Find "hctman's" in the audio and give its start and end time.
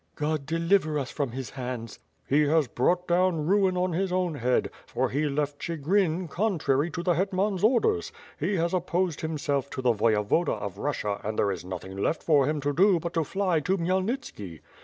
7.13-7.63